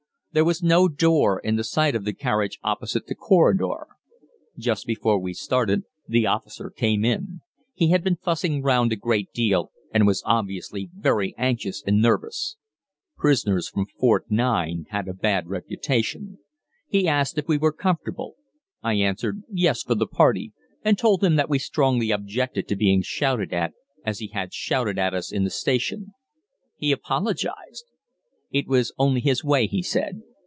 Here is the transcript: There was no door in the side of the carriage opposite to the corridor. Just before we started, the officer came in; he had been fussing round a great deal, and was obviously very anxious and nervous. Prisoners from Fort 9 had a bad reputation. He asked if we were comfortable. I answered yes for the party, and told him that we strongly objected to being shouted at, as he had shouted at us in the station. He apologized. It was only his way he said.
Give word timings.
There 0.33 0.45
was 0.45 0.63
no 0.63 0.87
door 0.87 1.39
in 1.41 1.57
the 1.57 1.63
side 1.65 1.93
of 1.93 2.05
the 2.05 2.13
carriage 2.13 2.57
opposite 2.63 3.01
to 3.01 3.05
the 3.09 3.15
corridor. 3.15 3.87
Just 4.57 4.85
before 4.85 5.19
we 5.19 5.33
started, 5.33 5.83
the 6.07 6.25
officer 6.25 6.69
came 6.69 7.03
in; 7.03 7.41
he 7.73 7.89
had 7.91 8.01
been 8.01 8.15
fussing 8.15 8.61
round 8.63 8.93
a 8.93 8.95
great 8.95 9.33
deal, 9.33 9.73
and 9.93 10.07
was 10.07 10.23
obviously 10.25 10.89
very 10.95 11.35
anxious 11.37 11.83
and 11.85 12.01
nervous. 12.01 12.55
Prisoners 13.17 13.67
from 13.67 13.85
Fort 13.99 14.27
9 14.31 14.85
had 14.91 15.09
a 15.09 15.13
bad 15.13 15.47
reputation. 15.49 16.37
He 16.87 17.09
asked 17.09 17.37
if 17.37 17.49
we 17.49 17.57
were 17.57 17.73
comfortable. 17.73 18.35
I 18.81 18.93
answered 18.93 19.43
yes 19.51 19.83
for 19.83 19.95
the 19.95 20.07
party, 20.07 20.53
and 20.81 20.97
told 20.97 21.25
him 21.25 21.35
that 21.35 21.49
we 21.49 21.59
strongly 21.59 22.09
objected 22.09 22.69
to 22.69 22.77
being 22.77 23.01
shouted 23.01 23.51
at, 23.53 23.73
as 24.05 24.19
he 24.19 24.27
had 24.27 24.53
shouted 24.53 24.97
at 24.97 25.13
us 25.13 25.29
in 25.29 25.43
the 25.43 25.49
station. 25.49 26.13
He 26.77 26.93
apologized. 26.93 27.83
It 28.53 28.67
was 28.67 28.91
only 28.97 29.21
his 29.21 29.45
way 29.45 29.65
he 29.65 29.81
said. 29.81 30.23